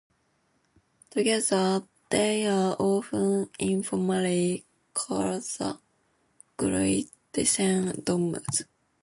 Together 1.11 1.83
they 2.09 2.47
are 2.47 2.75
often 2.79 3.51
informally 3.59 4.65
called 4.95 5.43
the 5.59 5.77
Gruithuisen 6.57 8.03
domes. 8.03 8.63